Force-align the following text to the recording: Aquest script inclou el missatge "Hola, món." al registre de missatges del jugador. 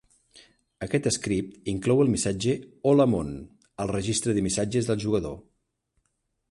Aquest 0.85 1.09
script 1.17 1.69
inclou 1.73 2.01
el 2.05 2.09
missatge 2.13 2.55
"Hola, 2.93 3.07
món." 3.15 3.31
al 3.85 3.93
registre 3.95 4.37
de 4.39 4.47
missatges 4.49 4.91
del 4.93 5.03
jugador. 5.07 5.39